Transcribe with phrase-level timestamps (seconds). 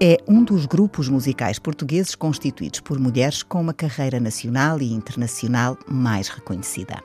[0.00, 5.76] É um dos grupos musicais portugueses constituídos por mulheres com uma carreira nacional e internacional
[5.88, 7.02] mais reconhecida.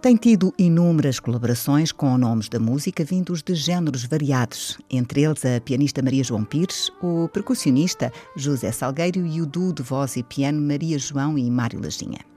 [0.00, 5.60] Tem tido inúmeras colaborações com nomes da música vindos de géneros variados, entre eles a
[5.60, 10.62] pianista Maria João Pires, o percussionista José Salgueiro e o duo de voz e piano
[10.62, 12.35] Maria João e Mário Lajinha.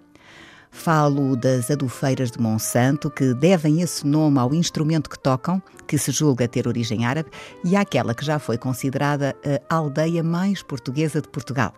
[0.72, 6.12] Falo das adufeiras de Monsanto, que devem esse nome ao instrumento que tocam, que se
[6.12, 7.30] julga ter origem árabe,
[7.64, 9.36] e àquela que já foi considerada
[9.70, 11.74] a aldeia mais portuguesa de Portugal.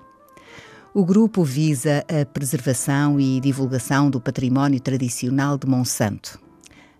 [0.93, 6.37] O grupo visa a preservação e divulgação do património tradicional de Monsanto.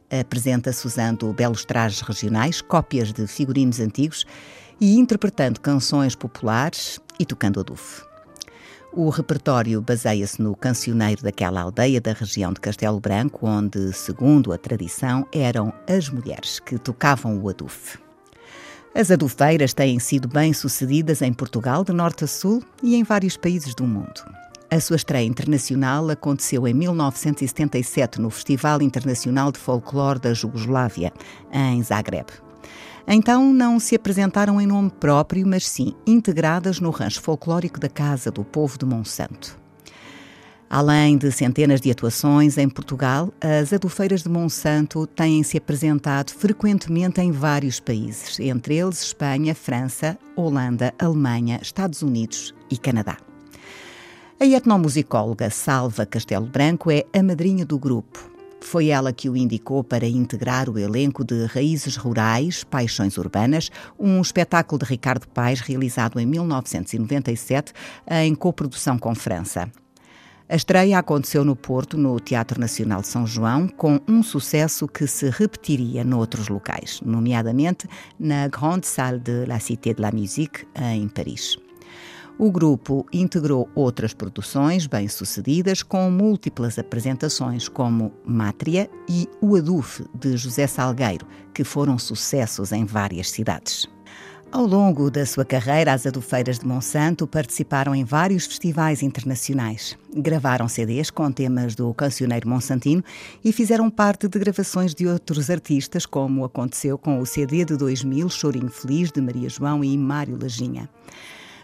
[0.09, 4.25] Apresenta-se usando belos trajes regionais, cópias de figurinos antigos
[4.80, 8.11] e interpretando canções populares e tocando adufe.
[8.94, 14.58] O repertório baseia-se no cancioneiro daquela aldeia da região de Castelo Branco, onde, segundo a
[14.58, 17.97] tradição, eram as mulheres que tocavam o adufe.
[18.94, 23.73] As adufeiras têm sido bem-sucedidas em Portugal, de norte a sul e em vários países
[23.73, 24.25] do mundo.
[24.69, 31.14] A sua estreia internacional aconteceu em 1977 no Festival Internacional de Folclore da Jugoslávia,
[31.50, 32.28] em Zagreb.
[33.07, 38.31] Então não se apresentaram em nome próprio, mas sim integradas no rancho folclórico da Casa
[38.31, 39.59] do Povo de Monsanto.
[40.69, 47.29] Além de centenas de atuações em Portugal, as adufeiras de Monsanto têm-se apresentado frequentemente em
[47.29, 53.17] vários países, entre eles Espanha, França, Holanda, Alemanha, Estados Unidos e Canadá.
[54.39, 58.31] A etnomusicóloga Salva Castelo Branco é a madrinha do grupo
[58.66, 64.22] foi ela que o indicou para integrar o elenco de Raízes Rurais, Paixões Urbanas, um
[64.22, 67.73] espetáculo de Ricardo Paes realizado em 1997
[68.09, 69.72] em coprodução com França.
[70.47, 75.07] A estreia aconteceu no Porto, no Teatro Nacional de São João, com um sucesso que
[75.07, 77.88] se repetiria noutros locais, nomeadamente
[78.19, 81.57] na Grande Salle de la Cité de la Musique, em Paris.
[82.41, 90.35] O grupo integrou outras produções bem-sucedidas com múltiplas apresentações, como Mátria e O Adufe, de
[90.35, 93.88] José Salgueiro, que foram sucessos em várias cidades.
[94.52, 99.96] Ao longo da sua carreira, as adufeiras de Monsanto participaram em vários festivais internacionais.
[100.12, 103.03] Gravaram CDs com temas do cancioneiro monsantino
[103.46, 108.28] e fizeram parte de gravações de outros artistas, como aconteceu com o CD de 2000
[108.29, 110.90] Chorinho Feliz de Maria João e Mário Lajinha.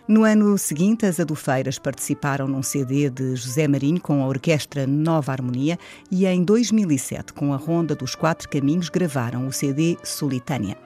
[0.08, 5.34] No ano seguinte, as adufeiras participaram num CD de José Marinho com a orquestra Nova
[5.34, 5.78] Harmonia
[6.10, 10.78] e em 2007, com a Ronda dos Quatro Caminhos, gravaram o CD Solitânia.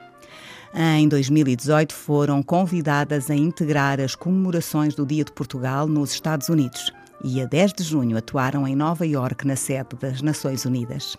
[0.74, 6.92] Em 2018, foram convidadas a integrar as comemorações do Dia de Portugal nos Estados Unidos
[7.22, 11.16] e a 10 de junho atuaram em Nova Iorque, na sede das Nações Unidas.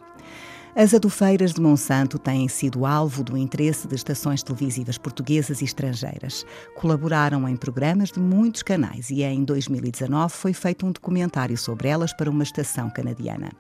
[0.75, 6.43] As adufeiras de Monsanto têm sido alvo do interesse de estações televisivas portuguesas e estrangeiras.
[6.73, 12.11] Colaboraram em programas de muitos canais e em 2019 foi feito um documentário sobre elas
[12.11, 13.51] para uma estação canadiana.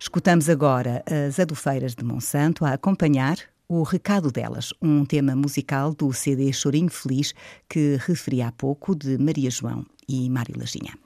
[0.00, 3.36] Escutamos agora as adufeiras de Monsanto a acompanhar
[3.68, 7.34] o Recado Delas, um tema musical do CD Chorinho Feliz
[7.68, 11.03] que referi há pouco de Maria João e Mário Lajinha.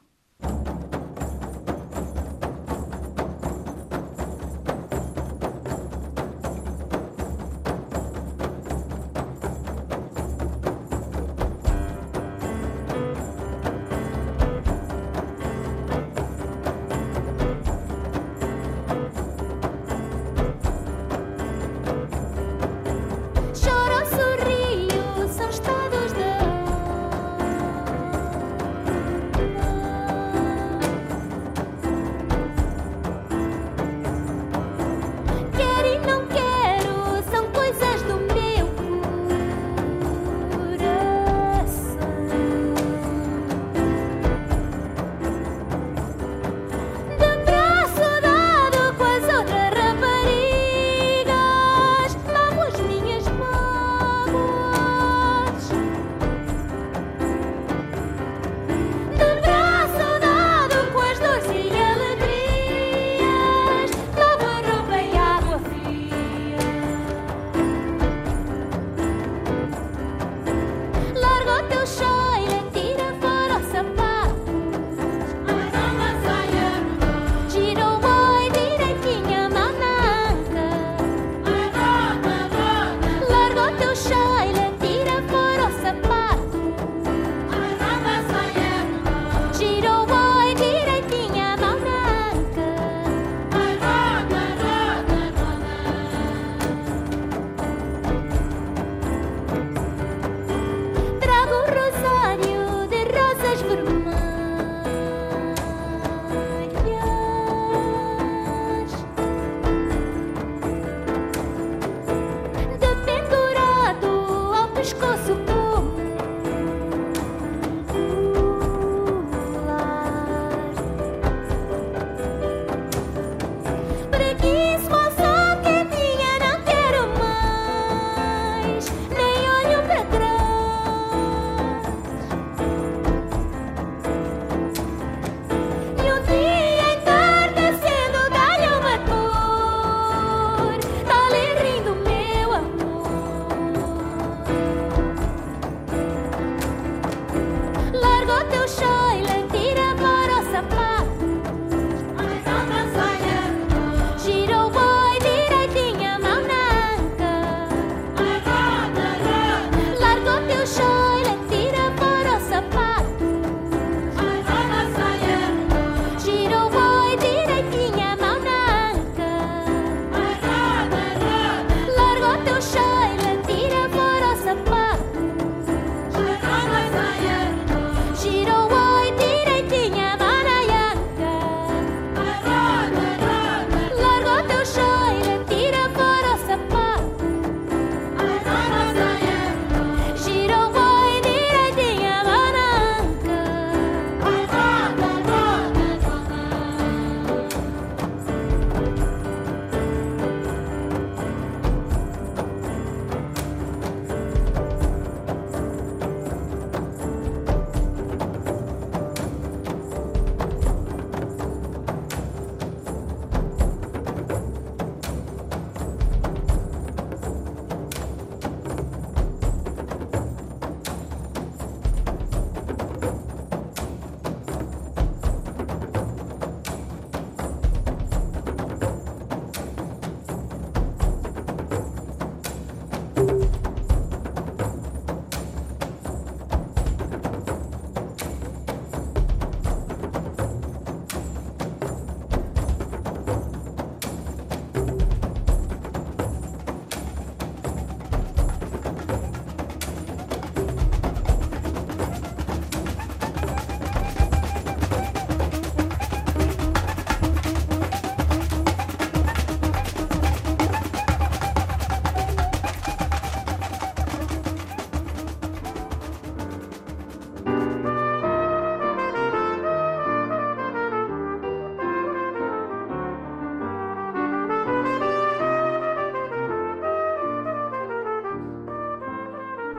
[148.45, 148.98] 都说